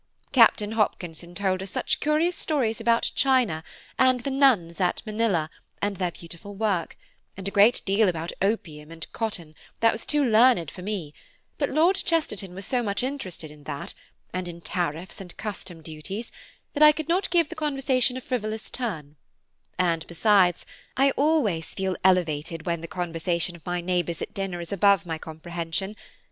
[0.31, 3.63] Captain Hopkinson told us such curious stories about China,
[3.99, 5.47] and the nuns at Manilla,
[5.79, 6.97] and their beautiful work;
[7.37, 11.13] and a great deal about opium and cotton that was too learned for me,
[11.59, 13.93] but Lord Chesterton was so much interested in that,
[14.33, 16.31] and in tariffs and custom duties,
[16.73, 19.17] that I could not give the conversation a frivolous turn;
[19.77, 20.65] and besides,
[20.97, 25.19] I always feel elevated when the conversation of my neighbours at dinner is above my
[25.19, 25.95] comprehension.